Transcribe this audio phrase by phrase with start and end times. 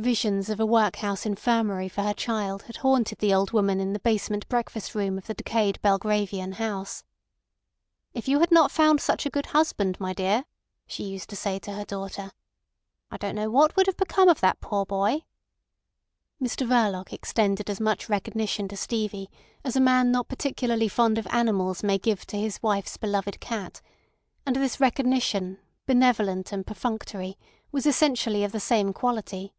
[0.00, 3.98] Visions of a workhouse infirmary for her child had haunted the old woman in the
[3.98, 7.02] basement breakfast room of the decayed Belgravian house.
[8.14, 10.44] "If you had not found such a good husband, my dear,"
[10.86, 12.30] she used to say to her daughter,
[13.10, 15.24] "I don't know what would have become of that poor boy."
[16.40, 19.28] Mr Verloc extended as much recognition to Stevie
[19.64, 23.80] as a man not particularly fond of animals may give to his wife's beloved cat;
[24.46, 27.36] and this recognition, benevolent and perfunctory,
[27.72, 29.56] was essentially of the same quality.